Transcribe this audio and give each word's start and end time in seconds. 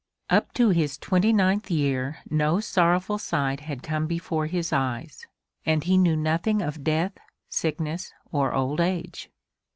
Up 0.31 0.51
to 0.55 0.69
his 0.69 0.97
twenty 0.97 1.31
ninth 1.31 1.69
year 1.69 2.17
no 2.27 2.59
sorrowful 2.59 3.19
sight 3.19 3.59
had 3.59 3.83
come 3.83 4.07
before 4.07 4.47
his 4.47 4.73
eyes, 4.73 5.27
and 5.63 5.83
he 5.83 5.95
knew 5.95 6.15
nothing 6.15 6.59
of 6.59 6.83
Death, 6.83 7.19
Sickness 7.49 8.11
or 8.31 8.51
Old 8.51 8.79
Age. 8.81 9.29